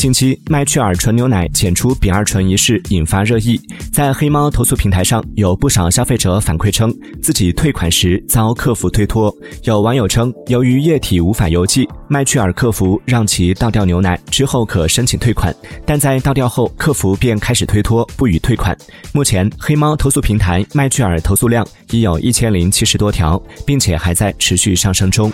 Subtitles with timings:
[0.00, 3.60] 近期麦趣尔纯牛奶检出丙二醇一事引发热议
[3.92, 6.90] 在黑猫投诉平台上有不少消费者反馈称
[7.22, 9.30] 自己退款时遭客服推脱
[9.64, 15.54] 有网友称由于液体无法邮寄麦趣尔客服让其倒掉牛奶之后可申请退款。
[15.84, 18.74] 但在倒掉后客服便开始推脱不予退款。
[19.12, 25.30] 目前黑猫投诉平台麦趣尔投诉量已有一千零七十多条并且还在持续上升中。